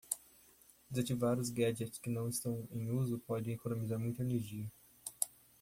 [0.89, 4.65] Desativar os gadgets que não estão em uso pode economizar muita energia.